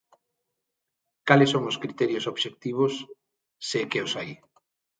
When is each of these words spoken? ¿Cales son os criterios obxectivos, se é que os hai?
¿Cales 1.27 1.51
son 1.53 1.63
os 1.71 1.79
criterios 1.83 2.27
obxectivos, 2.33 2.93
se 3.67 3.77
é 3.83 3.89
que 3.91 4.03
os 4.05 4.11
hai? 4.17 4.31